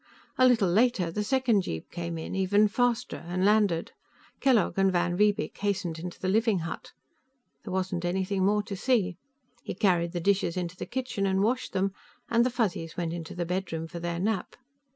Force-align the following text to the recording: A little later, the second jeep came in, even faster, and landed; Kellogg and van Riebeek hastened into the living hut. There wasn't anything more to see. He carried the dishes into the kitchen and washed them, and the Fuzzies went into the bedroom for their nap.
A 0.39 0.47
little 0.47 0.67
later, 0.67 1.11
the 1.11 1.23
second 1.23 1.61
jeep 1.61 1.91
came 1.91 2.17
in, 2.17 2.33
even 2.33 2.67
faster, 2.67 3.17
and 3.27 3.45
landed; 3.45 3.91
Kellogg 4.39 4.79
and 4.79 4.91
van 4.91 5.15
Riebeek 5.15 5.55
hastened 5.59 5.99
into 5.99 6.19
the 6.19 6.27
living 6.27 6.61
hut. 6.61 6.91
There 7.63 7.71
wasn't 7.71 8.03
anything 8.03 8.43
more 8.43 8.63
to 8.63 8.75
see. 8.75 9.17
He 9.63 9.75
carried 9.75 10.13
the 10.13 10.19
dishes 10.19 10.57
into 10.57 10.75
the 10.75 10.87
kitchen 10.87 11.27
and 11.27 11.43
washed 11.43 11.73
them, 11.73 11.91
and 12.31 12.43
the 12.43 12.49
Fuzzies 12.49 12.97
went 12.97 13.13
into 13.13 13.35
the 13.35 13.45
bedroom 13.45 13.87
for 13.87 13.99
their 13.99 14.19
nap. 14.19 14.55